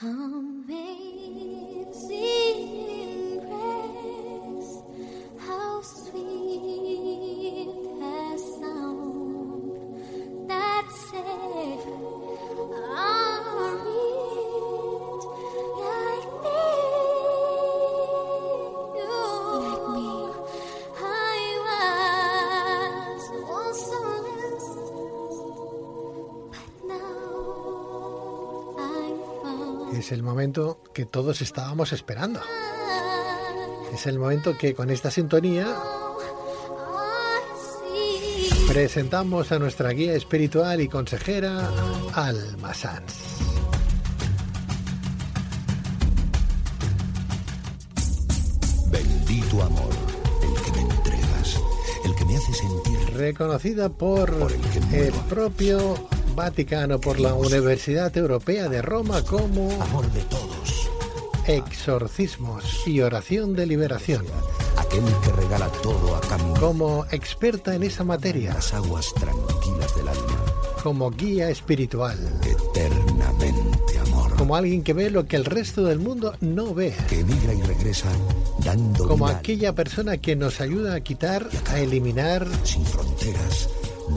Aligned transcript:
Amazing. 0.00 1.73
Es 29.94 30.10
el 30.10 30.24
momento 30.24 30.80
que 30.92 31.06
todos 31.06 31.40
estábamos 31.40 31.92
esperando. 31.92 32.40
Es 33.92 34.06
el 34.08 34.18
momento 34.18 34.58
que 34.58 34.74
con 34.74 34.90
esta 34.90 35.08
sintonía 35.08 35.72
presentamos 38.66 39.52
a 39.52 39.60
nuestra 39.60 39.90
guía 39.90 40.14
espiritual 40.14 40.80
y 40.80 40.88
consejera, 40.88 41.70
Alma 42.12 42.74
Sanz. 42.74 43.14
Bendito 48.90 49.62
amor, 49.62 49.94
el 50.42 50.60
que 50.60 50.72
me 50.72 50.80
entregas, 50.80 51.60
el 52.04 52.14
que 52.16 52.24
me 52.24 52.36
hace 52.36 52.52
sentir 52.52 52.98
reconocida 53.14 53.88
por, 53.88 54.34
el 54.92 55.12
propio 55.28 56.08
Vaticano 56.34 56.98
por 56.98 57.20
la 57.20 57.34
Universidad 57.34 58.16
Europea 58.16 58.68
de 58.68 58.82
Roma 58.82 59.22
como 59.22 59.70
amor 59.80 60.10
de 60.12 60.22
todos, 60.22 60.90
exorcismos 61.46 62.82
y 62.86 63.00
oración 63.00 63.54
de 63.54 63.66
liberación. 63.66 64.26
aquel 64.76 65.04
que 65.22 65.32
regala 65.32 65.68
todo 65.82 66.16
a 66.16 66.20
cambio 66.20 66.54
Como 66.60 67.06
experta 67.12 67.74
en 67.74 67.84
esa 67.84 68.02
materia, 68.02 68.54
las 68.54 68.74
aguas 68.74 69.12
tranquilas 69.14 69.94
del 69.96 70.08
alma, 70.08 70.44
como 70.82 71.10
guía 71.10 71.50
espiritual, 71.50 72.18
eternamente 72.42 73.98
amor, 74.00 74.34
como 74.36 74.56
alguien 74.56 74.82
que 74.82 74.92
ve 74.92 75.10
lo 75.10 75.26
que 75.26 75.36
el 75.36 75.44
resto 75.44 75.84
del 75.84 76.00
mundo 76.00 76.34
no 76.40 76.74
ve, 76.74 76.94
que 77.08 77.20
emigra 77.20 77.54
y 77.54 77.62
regresa 77.62 78.08
dando 78.64 79.06
como 79.06 79.26
vida 79.26 79.38
aquella 79.38 79.72
persona 79.72 80.16
que 80.16 80.34
nos 80.34 80.60
ayuda 80.60 80.96
a 80.96 81.00
quitar, 81.00 81.48
a 81.70 81.78
eliminar 81.78 82.46
sin 82.64 82.84
fronteras, 82.84 83.68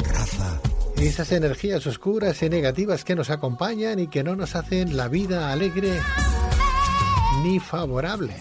raza, 0.04 0.60
esas 1.06 1.31
energías 1.31 1.86
oscuras 1.86 2.42
y 2.42 2.50
negativas 2.50 3.03
que 3.03 3.16
nos 3.16 3.30
acompañan 3.30 4.00
y 4.00 4.08
que 4.08 4.23
no 4.23 4.36
nos 4.36 4.56
hacen 4.56 4.98
la 4.98 5.08
vida 5.08 5.52
alegre 5.52 6.00
ni 7.44 7.59
favorable. 7.59 8.34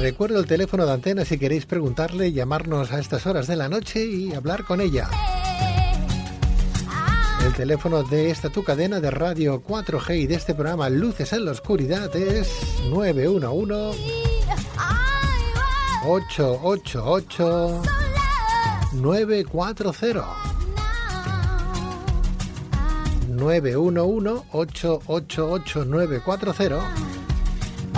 Recuerdo 0.00 0.40
el 0.40 0.46
teléfono 0.46 0.84
de 0.84 0.92
antena 0.92 1.24
si 1.24 1.38
queréis 1.38 1.66
preguntarle, 1.66 2.32
llamarnos 2.32 2.90
a 2.92 2.98
estas 2.98 3.26
horas 3.26 3.46
de 3.46 3.56
la 3.56 3.68
noche 3.68 4.04
y 4.04 4.34
hablar 4.34 4.64
con 4.64 4.80
ella. 4.80 5.08
El 7.44 7.52
teléfono 7.52 8.02
de 8.02 8.30
esta 8.30 8.48
tu 8.48 8.64
cadena 8.64 9.00
de 9.00 9.10
radio 9.10 9.62
4G 9.62 10.22
y 10.22 10.26
de 10.26 10.34
este 10.34 10.54
programa 10.54 10.88
Luces 10.88 11.32
en 11.32 11.44
la 11.44 11.52
Oscuridad 11.52 12.14
es 12.16 12.48
911 12.90 13.98
888 16.06 18.03
940 18.94 20.24
911 23.28 24.44
888 24.52 25.84
940 25.84 27.14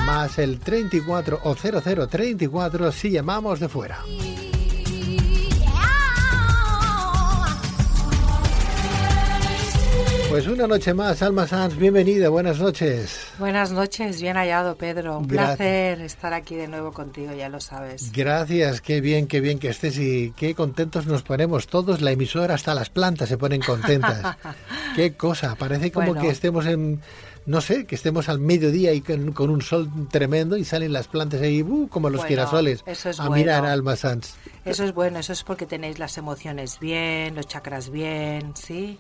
más 0.06 0.38
el 0.38 0.60
34 0.60 1.40
o 1.42 1.54
0034 1.54 2.92
si 2.92 3.10
llamamos 3.10 3.60
de 3.60 3.68
fuera. 3.68 3.98
Pues 10.36 10.48
una 10.48 10.66
noche 10.66 10.92
más, 10.92 11.22
Alma 11.22 11.46
Sanz, 11.46 11.78
bienvenida, 11.78 12.28
buenas 12.28 12.58
noches. 12.58 13.28
Buenas 13.38 13.72
noches, 13.72 14.20
bien 14.20 14.36
hallado 14.36 14.76
Pedro. 14.76 15.16
Un 15.16 15.26
Gracias. 15.26 15.56
placer 15.56 16.00
estar 16.02 16.34
aquí 16.34 16.54
de 16.56 16.68
nuevo 16.68 16.92
contigo, 16.92 17.32
ya 17.32 17.48
lo 17.48 17.58
sabes. 17.58 18.12
Gracias, 18.12 18.82
qué 18.82 19.00
bien, 19.00 19.28
qué 19.28 19.40
bien 19.40 19.58
que 19.58 19.70
estés 19.70 19.96
y 19.96 20.34
qué 20.36 20.54
contentos 20.54 21.06
nos 21.06 21.22
ponemos 21.22 21.68
todos. 21.68 22.02
La 22.02 22.10
emisora, 22.12 22.52
hasta 22.52 22.74
las 22.74 22.90
plantas 22.90 23.30
se 23.30 23.38
ponen 23.38 23.62
contentas. 23.62 24.36
qué 24.94 25.14
cosa, 25.14 25.54
parece 25.54 25.90
como 25.90 26.08
Bueno. 26.08 26.20
que 26.20 26.28
estemos 26.28 26.66
en, 26.66 27.00
no 27.46 27.62
sé, 27.62 27.86
que 27.86 27.94
estemos 27.94 28.28
al 28.28 28.38
mediodía 28.38 28.92
y 28.92 29.00
con, 29.00 29.32
con 29.32 29.48
un 29.48 29.62
sol 29.62 29.88
tremendo 30.10 30.58
y 30.58 30.66
salen 30.66 30.92
las 30.92 31.08
plantas 31.08 31.40
ahí 31.40 31.62
uh, 31.62 31.88
como 31.88 32.10
los 32.10 32.20
Bueno, 32.20 32.28
girasoles 32.28 32.84
eso 32.84 33.08
es 33.08 33.18
a 33.20 33.28
bueno. 33.28 33.36
mirar 33.36 33.64
a 33.64 33.72
Alma 33.72 33.96
Sanz. 33.96 34.34
Eso 34.66 34.84
es 34.84 34.92
bueno, 34.92 35.18
eso 35.18 35.32
es 35.32 35.42
porque 35.44 35.64
tenéis 35.64 35.98
las 35.98 36.18
emociones 36.18 36.78
bien, 36.78 37.34
los 37.34 37.46
chakras 37.46 37.88
bien, 37.88 38.52
¿sí? 38.54 38.98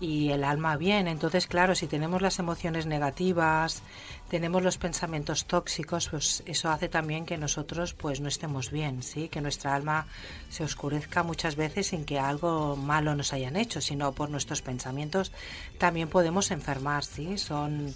Y 0.00 0.30
el 0.30 0.44
alma 0.44 0.76
bien. 0.76 1.08
Entonces, 1.08 1.46
claro, 1.46 1.74
si 1.74 1.86
tenemos 1.86 2.22
las 2.22 2.38
emociones 2.38 2.86
negativas, 2.86 3.82
tenemos 4.30 4.62
los 4.62 4.78
pensamientos 4.78 5.44
tóxicos, 5.44 6.08
pues 6.08 6.42
eso 6.46 6.70
hace 6.70 6.88
también 6.88 7.26
que 7.26 7.36
nosotros 7.36 7.92
pues 7.92 8.20
no 8.20 8.28
estemos 8.28 8.70
bien, 8.70 9.02
¿sí? 9.02 9.28
Que 9.28 9.40
nuestra 9.40 9.74
alma 9.74 10.06
se 10.48 10.64
oscurezca 10.64 11.22
muchas 11.22 11.56
veces 11.56 11.88
sin 11.88 12.04
que 12.04 12.18
algo 12.18 12.76
malo 12.76 13.14
nos 13.14 13.32
hayan 13.34 13.56
hecho, 13.56 13.80
sino 13.80 14.12
por 14.12 14.30
nuestros 14.30 14.62
pensamientos 14.62 15.32
también 15.78 16.08
podemos 16.08 16.50
enfermar, 16.50 17.04
¿sí? 17.04 17.36
Son 17.36 17.94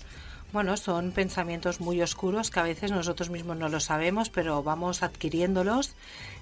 bueno, 0.52 0.76
son 0.76 1.10
pensamientos 1.10 1.80
muy 1.80 2.00
oscuros 2.00 2.50
que 2.50 2.60
a 2.60 2.62
veces 2.62 2.90
nosotros 2.90 3.30
mismos 3.30 3.56
no 3.56 3.68
lo 3.68 3.80
sabemos, 3.80 4.30
pero 4.30 4.62
vamos 4.62 5.02
adquiriéndolos 5.02 5.94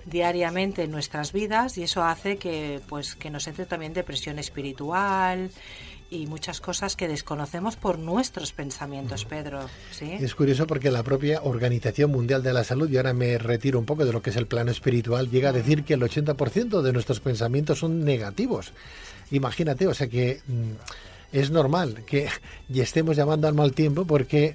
diariamente 0.05 0.83
en 0.83 0.91
nuestras 0.91 1.33
vidas 1.33 1.79
y 1.79 1.85
eso 1.85 2.03
hace 2.03 2.37
que 2.37 2.81
pues 2.89 3.15
que 3.15 3.31
nos 3.31 3.47
entre 3.47 3.67
también 3.67 3.93
depresión 3.95 4.39
espiritual 4.39 5.51
y 6.13 6.27
muchas 6.27 6.61
cosas 6.61 6.95
que 6.95 7.09
desconocemos 7.09 7.77
por 7.77 7.99
nuestros 7.99 8.53
pensamientos, 8.53 9.25
Pedro, 9.25 9.61
¿sí? 9.93 10.19
Es 10.21 10.35
curioso 10.35 10.67
porque 10.67 10.91
la 10.91 11.03
propia 11.03 11.41
Organización 11.43 12.11
Mundial 12.11 12.43
de 12.43 12.53
la 12.53 12.65
Salud, 12.65 12.91
y 12.91 12.99
ahora 12.99 13.15
me 13.15 13.39
retiro 13.39 13.79
un 13.79 13.87
poco 13.87 14.05
de 14.05 14.13
lo 14.13 14.21
que 14.21 14.29
es 14.29 14.37
el 14.37 14.47
plano 14.47 14.71
espiritual, 14.71 15.31
llega 15.31 15.49
a 15.49 15.53
decir 15.53 15.85
que 15.85 15.95
el 15.95 16.03
80% 16.03 16.83
de 16.83 16.93
nuestros 16.93 17.21
pensamientos 17.21 17.79
son 17.79 18.05
negativos. 18.05 18.75
Imagínate, 19.31 19.87
o 19.87 19.95
sea 19.95 20.09
que 20.09 20.43
mm, 20.47 20.73
es 21.33 21.51
normal 21.51 22.03
que 22.07 22.29
y 22.69 22.81
estemos 22.81 23.17
llamando 23.17 23.49
al 23.49 23.55
mal 23.55 23.73
tiempo 23.73 24.05
porque 24.05 24.55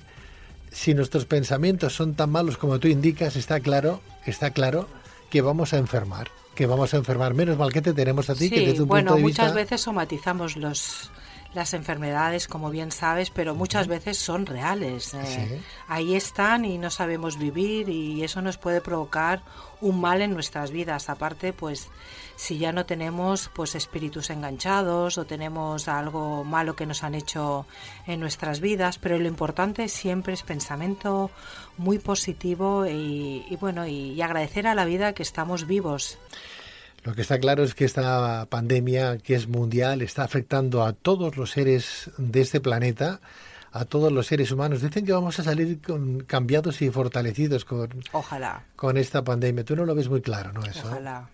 si 0.72 0.94
nuestros 0.94 1.26
pensamientos 1.26 1.94
son 1.96 2.14
tan 2.16 2.30
malos 2.30 2.58
como 2.58 2.80
tú 2.80 2.88
indicas, 2.88 3.36
está 3.36 3.60
claro, 3.60 4.02
está 4.26 4.52
claro 4.52 4.88
que 5.30 5.42
vamos 5.42 5.74
a 5.74 5.78
enfermar, 5.78 6.30
que 6.56 6.66
vamos 6.68 6.94
a 6.94 6.98
enfermar. 6.98 7.34
Menos 7.34 7.58
mal 7.58 7.72
que 7.74 7.82
te 7.82 7.94
tenemos 7.94 8.30
a 8.30 8.36
ti, 8.36 8.50
que 8.50 8.60
Sí, 8.60 8.66
desde 8.66 8.78
tu 8.80 8.86
bueno, 8.86 9.12
punto 9.12 9.16
de 9.18 9.22
muchas 9.24 9.46
vista... 9.48 9.56
veces 9.56 9.82
somatizamos 9.82 10.56
los 10.58 11.10
las 11.57 11.73
enfermedades, 11.73 12.47
como 12.47 12.69
bien 12.69 12.91
sabes, 12.91 13.29
pero 13.31 13.53
muchas 13.56 13.88
veces 13.88 14.18
son 14.18 14.45
reales. 14.45 15.13
eh. 15.13 15.25
Sí. 15.25 15.62
Ahí 15.88 16.16
están 16.16 16.63
y 16.63 16.78
no 16.78 16.90
sabemos 16.90 17.38
vivir 17.38 17.90
y 17.90 18.23
eso 18.23 18.41
nos 18.41 18.57
puede 18.57 18.79
provocar 18.79 19.41
un 19.81 20.00
mal 20.00 20.22
en 20.22 20.34
nuestras 20.34 20.72
vidas. 20.72 21.09
Aparte, 21.09 21.53
pues 21.53 21.90
si 22.35 22.57
ya 22.59 22.72
no 22.72 22.85
tenemos 22.85 23.50
pues 23.53 23.73
espíritus 23.75 24.29
enganchados 24.29 25.18
o 25.18 25.25
tenemos 25.25 25.88
algo 25.88 26.44
malo 26.44 26.75
que 26.75 26.85
nos 26.85 27.03
han 27.03 27.16
hecho 27.16 27.66
en 28.06 28.19
nuestras 28.19 28.59
vidas, 28.59 29.00
pero 29.00 29.18
lo 29.18 29.28
importante 29.28 29.89
siempre 29.89 30.34
es 30.34 30.44
pensamiento 30.44 31.31
muy 31.78 31.97
positivo 32.00 32.85
y, 32.85 33.45
y 33.50 33.56
bueno 33.56 33.85
y, 33.88 34.12
y 34.13 34.22
agradecer 34.22 34.68
a 34.68 34.75
la 34.75 34.85
vida 34.85 35.13
que 35.13 35.24
estamos 35.24 35.66
vivos. 35.66 36.18
Lo 37.07 37.16
que 37.16 37.22
está 37.22 37.40
claro 37.40 37.63
es 37.63 37.73
que 37.73 37.85
esta 37.85 38.45
pandemia, 38.50 39.18
que 39.18 39.34
es 39.34 39.47
mundial, 39.47 40.01
está 40.01 40.25
afectando 40.25 40.84
a 40.84 40.91
todos 40.91 41.38
los 41.38 41.51
seres 41.51 42.12
de 42.18 42.41
este 42.41 42.59
planeta, 42.59 43.22
a 43.71 43.86
todos 43.86 44.12
los 44.12 44.27
seres 44.27 44.51
humanos. 44.51 44.81
Dicen 44.81 45.06
que 45.06 45.13
vamos 45.13 45.39
a 45.39 45.44
salir 45.44 45.81
con, 45.81 46.25
cambiados 46.25 46.81
y 46.81 46.89
fortalecidos 46.89 47.63
con, 47.63 48.04
Ojalá, 48.12 48.65
con 48.75 48.98
esta 48.98 49.24
pandemia. 49.24 49.63
Tú 49.63 49.77
no 49.77 49.86
lo 49.86 49.95
ves 49.95 50.09
muy 50.09 50.21
claro, 50.21 50.51
¿no? 50.51 50.62
Eso. 50.65 50.86
ojalá. 50.86 51.30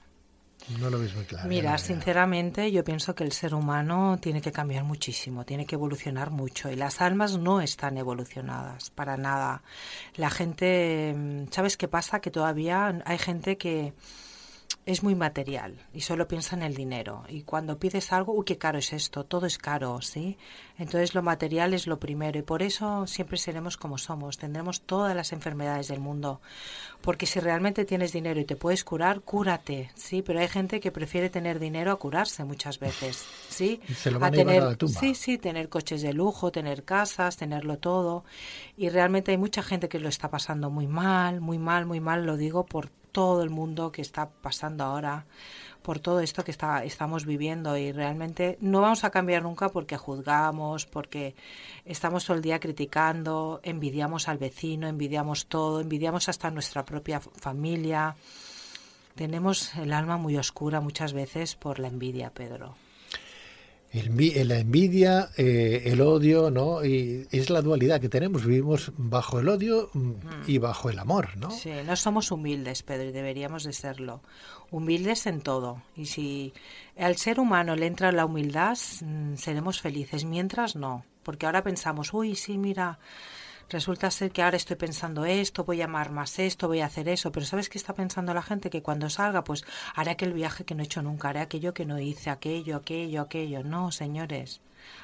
No 0.80 0.92
lo 0.92 1.00
ves 1.00 1.16
muy 1.16 1.26
claro. 1.26 1.50
Mira, 1.50 1.72
no. 1.72 1.78
sinceramente 1.80 2.72
yo 2.72 2.84
pienso 2.84 3.16
que 3.16 3.24
el 3.24 3.32
ser 3.32 3.56
humano 3.56 4.20
tiene 4.22 4.44
que 4.44 4.52
cambiar 4.52 4.84
muchísimo, 4.84 5.44
tiene 5.44 5.66
que 5.66 5.74
evolucionar 5.74 6.30
mucho 6.30 6.70
y 6.70 6.76
las 6.76 7.02
almas 7.02 7.40
no 7.40 7.62
están 7.62 7.98
evolucionadas 7.98 8.92
para 8.92 9.18
nada. 9.18 9.64
La 10.18 10.30
gente, 10.30 11.16
mm, 11.18 11.46
¿sabes 11.50 11.78
qué 11.78 11.88
pasa? 11.88 12.20
Que 12.20 12.30
todavía 12.30 13.02
hay 13.06 13.18
gente 13.18 13.58
que 13.58 13.94
es 14.86 15.04
muy 15.04 15.16
material 15.16 15.76
y 15.94 16.02
solo 16.02 16.28
piensa 16.28 16.56
en 16.56 16.64
el 16.64 16.76
dinero. 16.76 17.24
Y 17.30 17.44
cuando 17.44 17.80
pides 17.80 18.12
algo, 18.12 18.34
uy, 18.34 18.46
qué 18.46 18.58
caro 18.58 18.80
es 18.80 18.92
esto, 18.92 19.24
todo 19.24 19.46
es 19.46 19.58
caro, 19.58 20.02
¿sí? 20.02 20.38
Entonces 20.78 21.16
lo 21.16 21.22
material 21.22 21.74
es 21.74 21.88
lo 21.88 22.00
primero 22.00 22.38
y 22.38 22.42
por 22.42 22.62
eso 22.62 23.08
siempre 23.08 23.38
seremos 23.38 23.78
como 23.78 23.98
somos, 23.98 24.38
tendremos 24.38 24.82
todas 24.82 25.16
las 25.16 25.32
enfermedades 25.32 25.88
del 25.88 26.00
mundo. 26.00 26.42
Porque 27.02 27.26
si 27.26 27.40
realmente 27.40 27.86
tienes 27.86 28.12
dinero 28.12 28.40
y 28.40 28.46
te 28.46 28.56
puedes 28.56 28.84
curar, 28.84 29.22
cúrate, 29.22 29.92
¿sí? 29.96 30.22
Pero 30.22 30.40
hay 30.40 30.48
gente 30.48 30.80
que 30.80 30.92
prefiere 30.92 31.30
tener 31.30 31.60
dinero 31.60 31.92
a 31.92 32.00
curarse 32.00 32.44
muchas 32.44 32.80
veces, 32.80 33.26
¿sí? 33.50 33.80
Se 33.96 34.12
lo 34.12 34.20
van 34.20 34.34
a, 34.34 34.36
a, 34.36 34.38
tener, 34.38 34.62
a 34.62 34.66
la 34.66 34.76
tumba. 34.76 35.00
Sí, 35.00 35.16
sí, 35.16 35.38
tener 35.38 35.70
coches 35.70 36.02
de 36.02 36.14
lujo, 36.14 36.52
tener 36.52 36.84
casas, 36.84 37.38
tenerlo 37.38 37.78
todo. 37.78 38.26
Y 38.76 38.90
realmente 38.90 39.32
hay 39.32 39.38
mucha 39.38 39.64
gente 39.64 39.88
que 39.88 40.00
lo 40.00 40.10
está 40.10 40.30
pasando 40.30 40.70
muy 40.70 40.88
mal, 40.88 41.40
muy 41.40 41.58
mal, 41.58 41.86
muy 41.86 42.00
mal, 42.00 42.26
lo 42.26 42.36
digo 42.36 42.66
por 42.66 42.90
todo 43.14 43.44
el 43.44 43.50
mundo 43.50 43.94
que 43.94 44.02
está 44.02 44.30
pasando 44.30 44.84
ahora, 44.84 45.26
por 45.82 46.00
todo 46.00 46.20
esto 46.20 46.44
que 46.44 46.52
está, 46.52 46.84
estamos 46.84 47.26
viviendo 47.26 47.78
y 47.78 47.92
realmente 47.92 48.58
no 48.60 48.82
vamos 48.82 49.04
a 49.04 49.12
cambiar 49.12 49.44
nunca 49.44 49.70
porque 49.70 49.98
juzgamos, 49.98 50.86
porque 50.86 51.36
estamos 51.86 52.26
todo 52.26 52.36
el 52.36 52.44
día 52.44 52.60
criticando, 52.60 53.62
envidiamos 53.64 54.28
al 54.28 54.40
vecino, 54.40 54.88
envidiamos 54.88 55.46
todo, 55.46 55.80
envidiamos 55.80 56.28
hasta 56.28 56.52
nuestra 56.52 56.84
propia 56.84 57.20
familia. 57.20 58.16
Tenemos 59.16 59.76
el 59.76 59.94
alma 59.94 60.18
muy 60.18 60.38
oscura 60.38 60.82
muchas 60.82 61.14
veces 61.14 61.56
por 61.56 61.80
la 61.80 61.88
envidia, 61.88 62.32
Pedro. 62.32 62.76
El, 63.94 64.48
la 64.48 64.58
envidia, 64.58 65.30
eh, 65.38 65.84
el 65.86 66.02
odio, 66.02 66.50
¿no? 66.50 66.84
Y 66.84 67.28
es 67.32 67.52
la 67.52 67.62
dualidad 67.62 68.02
que 68.02 68.10
tenemos. 68.10 68.44
Vivimos 68.44 68.92
bajo 68.98 69.40
el 69.40 69.48
odio 69.48 69.92
mm, 69.94 70.12
y 70.48 70.58
bajo 70.58 70.90
el 70.90 70.98
amor, 70.98 71.38
¿no? 71.38 71.52
Sí, 71.52 71.72
no 71.86 71.96
somos 71.96 72.32
humildes, 72.32 72.82
Pedro, 72.82 73.10
y 73.10 73.12
deberíamos 73.12 73.64
de 73.64 73.74
serlo. 73.74 74.22
Humildes 74.72 75.28
en 75.28 75.42
todo. 75.42 75.84
Y 75.96 76.08
si 76.08 76.54
al 76.98 77.18
ser 77.18 77.40
humano 77.40 77.76
le 77.76 77.86
entra 77.86 78.12
la 78.12 78.26
humildad, 78.26 78.78
mm, 79.02 79.36
seremos 79.36 79.80
felices. 79.80 80.26
Mientras 80.26 80.76
no. 80.76 81.06
Porque 81.22 81.46
ahora 81.46 81.64
pensamos, 81.64 82.14
uy, 82.16 82.36
sí, 82.36 82.58
mira, 82.58 82.98
resulta 83.70 84.12
ser 84.12 84.32
que 84.32 84.42
ahora 84.42 84.58
estoy 84.58 84.76
pensando 84.76 85.26
esto, 85.26 85.64
voy 85.64 85.82
a 85.82 85.86
amar 85.86 86.12
más 86.12 86.40
esto, 86.40 86.68
voy 86.68 86.82
a 86.82 86.86
hacer 86.86 87.08
eso, 87.10 87.32
pero 87.32 87.46
¿sabes 87.46 87.70
qué 87.70 87.78
está 87.78 87.94
pensando 87.94 88.34
la 88.34 88.42
gente? 88.42 88.70
Que 88.70 88.82
cuando 88.82 89.10
salga, 89.10 89.44
pues 89.44 89.66
haré 89.96 90.12
aquel 90.12 90.34
viaje 90.34 90.66
que 90.66 90.76
no 90.76 90.84
he 90.84 90.86
hecho 90.86 91.02
nunca, 91.02 91.30
haré 91.30 91.40
aquello 91.40 91.74
que 91.74 91.86
no 91.86 92.00
hice, 92.00 92.30
aquello, 92.30 92.78
aquello, 92.78 93.22
aquello. 93.22 93.64
No, 93.64 93.92
señores, 93.92 94.62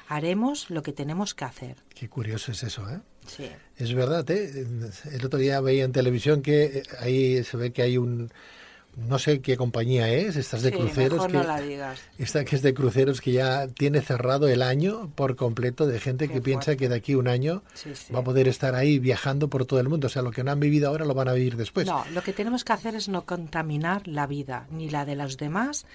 haremos 0.08 0.70
lo 0.70 0.82
que 0.82 0.92
tenemos 0.92 1.34
que 1.34 1.44
hacer. 1.44 1.76
Qué 1.94 2.08
curioso 2.08 2.52
es 2.52 2.62
eso, 2.62 2.88
¿eh? 2.88 3.00
Sí. 3.26 3.48
Es 3.76 3.94
verdad, 3.94 4.28
¿eh? 4.30 4.66
El 5.12 5.24
otro 5.24 5.38
día 5.38 5.60
veía 5.60 5.84
en 5.84 5.92
televisión 5.92 6.42
que 6.42 6.82
ahí 6.98 7.44
se 7.44 7.56
ve 7.56 7.72
que 7.72 7.82
hay 7.82 7.98
un 7.98 8.32
no 8.96 9.18
sé 9.18 9.40
qué 9.40 9.56
compañía 9.56 10.08
es, 10.10 10.36
estas 10.36 10.62
de 10.62 10.70
Sí, 10.70 10.76
cruceros. 10.76 11.26
que, 11.26 11.32
no 11.32 11.42
la 11.44 11.60
digas. 11.60 12.00
Esta 12.18 12.44
que 12.44 12.56
es 12.56 12.62
de 12.62 12.74
cruceros 12.74 13.20
que 13.20 13.32
ya 13.32 13.66
tiene 13.68 14.00
cerrado 14.00 14.48
el 14.48 14.62
año 14.62 15.10
por 15.14 15.36
completo 15.36 15.86
de 15.86 16.00
gente 16.00 16.28
Qué 16.28 16.34
que 16.34 16.40
piensa 16.42 16.76
que 16.76 16.88
de 16.88 16.96
aquí 16.96 17.12
a 17.12 17.18
un 17.18 17.28
año 17.28 17.62
Sí, 17.74 17.94
sí. 17.94 18.12
va 18.12 18.20
a 18.20 18.24
poder 18.24 18.48
estar 18.48 18.74
ahí 18.74 18.98
viajando 18.98 19.48
por 19.48 19.64
todo 19.64 19.80
el 19.80 19.88
mundo. 19.88 20.08
O 20.08 20.10
sea, 20.10 20.22
lo 20.22 20.30
que 20.32 20.42
no 20.44 20.50
han 20.50 20.60
vivido 20.60 20.88
ahora 20.88 21.04
lo 21.04 21.14
van 21.14 21.28
a 21.28 21.32
vivir 21.32 21.56
después. 21.56 21.86
No, 21.86 22.04
lo 22.12 22.22
que 22.22 22.32
tenemos 22.32 22.64
que 22.64 22.72
hacer 22.72 22.94
es 22.94 23.08
no 23.08 23.24
contaminar 23.24 24.06
la 24.08 24.26
vida, 24.26 24.66
ni 24.70 24.90
la 24.90 25.04
de 25.04 25.14
los 25.16 25.36
demás, 25.36 25.86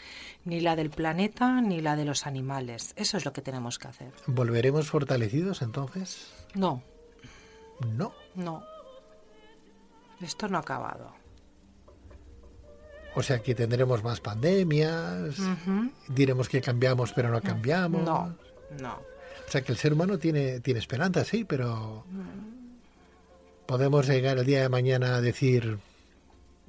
ni 0.45 0.61
la 0.61 0.75
del 0.75 0.89
planeta, 0.89 1.61
ni 1.61 1.81
la 1.81 1.95
de 1.95 2.05
los 2.05 2.25
animales. 2.25 2.93
Eso 2.95 3.17
es 3.17 3.25
lo 3.25 3.33
que 3.33 3.41
tenemos 3.41 3.77
que 3.77 3.87
hacer. 3.89 4.11
¿Volveremos 4.27 4.87
fortalecidos 4.87 5.61
entonces? 5.61 6.27
No, 6.53 6.81
No. 7.95 8.13
no. 8.35 8.63
Esto 10.21 10.47
no 10.47 10.57
ha 10.57 10.61
acabado. 10.61 11.13
O 13.15 13.23
sea, 13.23 13.39
que 13.39 13.55
tendremos 13.55 14.03
más 14.03 14.19
pandemias, 14.19 15.35
diremos 16.09 16.49
que 16.49 16.61
cambiamos 16.61 17.13
pero 17.13 17.29
no 17.29 17.41
cambiamos. 17.41 18.03
No, 18.03 18.35
no. 18.79 18.93
O 19.47 19.51
sea, 19.51 19.61
que 19.61 19.71
el 19.71 19.77
ser 19.77 19.93
humano 19.93 20.17
tiene, 20.17 20.59
tiene 20.59 20.79
esperanza, 20.79 21.23
sí, 21.23 21.43
pero 21.43 22.03
podemos 23.65 24.07
llegar 24.07 24.37
el 24.37 24.45
día 24.45 24.61
de 24.61 24.69
mañana 24.69 25.15
a 25.15 25.21
decir 25.21 25.77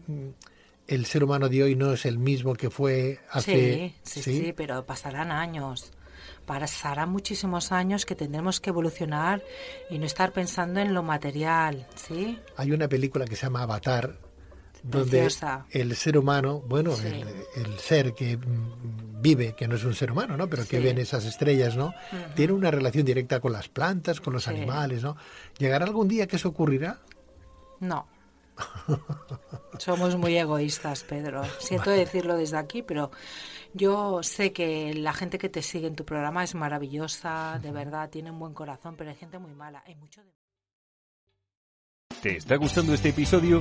mm, 0.07 0.29
el 0.87 1.07
ser 1.07 1.25
humano 1.25 1.49
de 1.49 1.63
hoy 1.63 1.75
no 1.75 1.93
es 1.93 2.07
el 2.07 2.19
mismo 2.19 2.55
que 2.55 2.71
fue 2.71 3.19
hace... 3.31 3.95
Sí, 4.05 4.23
sí, 4.23 4.41
sí, 4.41 4.53
pero 4.57 4.85
pasarán 4.85 5.33
años. 5.33 5.93
Pasarán 6.45 7.11
muchísimos 7.11 7.73
años 7.73 8.07
que 8.07 8.15
tendremos 8.15 8.61
que 8.61 8.71
evolucionar 8.71 9.43
y 9.91 9.99
no 9.99 10.07
estar 10.07 10.33
pensando 10.33 10.79
en 10.81 10.95
lo 10.95 11.03
material, 11.03 11.87
¿sí? 11.97 12.39
Hay 12.57 12.71
una 12.71 12.89
película 12.89 13.25
que 13.25 13.35
se 13.35 13.47
llama 13.47 13.63
Avatar, 13.63 14.17
donde 14.89 15.11
Preciosa. 15.23 15.67
el 15.71 15.95
ser 15.97 16.17
humano, 16.19 16.61
bueno, 16.67 16.93
Sí. 16.95 17.07
el, 17.09 17.27
el 17.65 17.79
ser 17.79 18.15
que 18.15 18.39
vive, 19.21 19.55
que 19.55 19.67
no 19.67 19.75
es 19.75 19.85
un 19.85 19.95
ser 19.95 20.13
humano, 20.13 20.37
¿no? 20.37 20.49
Pero 20.49 20.63
que 20.65 20.79
Sí. 20.79 20.85
ven 20.85 20.99
esas 20.99 21.25
estrellas, 21.25 21.77
¿no? 21.77 21.93
Tiene 22.35 22.53
una 22.53 22.71
relación 22.71 23.05
directa 23.05 23.41
con 23.41 23.53
las 23.53 23.69
plantas, 23.69 24.21
con 24.21 24.33
los 24.33 24.45
Sí. 24.45 24.51
animales, 24.51 25.03
¿no? 25.03 25.17
¿Llegará 25.59 25.85
algún 25.87 26.07
día 26.09 26.27
que 26.27 26.37
eso 26.37 26.49
ocurrirá? 26.51 27.01
No. 27.81 28.07
Somos 29.79 30.17
muy 30.17 30.37
egoístas, 30.39 31.03
Pedro. 31.03 31.43
Siento 31.59 31.91
decirlo 31.91 32.37
desde 32.37 32.57
aquí, 32.57 32.83
pero 32.83 33.11
yo 33.75 34.23
sé 34.23 34.53
que 34.53 34.95
la 34.95 35.13
gente 35.13 35.37
que 35.39 35.49
te 35.49 35.61
sigue 35.63 35.87
en 35.89 35.97
tu 35.97 36.05
programa 36.05 36.43
es 36.45 36.55
maravillosa, 36.55 37.59
de 37.63 37.73
verdad, 37.73 38.09
tiene 38.09 38.31
un 38.31 38.39
buen 38.39 38.55
corazón, 38.55 38.95
pero 38.97 39.11
hay 39.11 39.17
gente 39.17 39.39
muy 39.39 39.53
mala. 39.53 39.83
Hay 39.87 39.95
mucho 39.97 40.23
de... 40.23 40.31
¿Te 42.23 42.37
está 42.39 42.57
gustando 42.57 42.95
este 42.95 43.11
episodio? 43.11 43.61